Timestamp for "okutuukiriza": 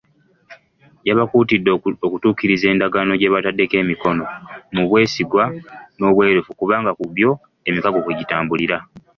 2.07-2.65